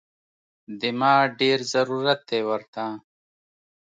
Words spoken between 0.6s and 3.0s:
دې ما ډېر ضرورت دی ورته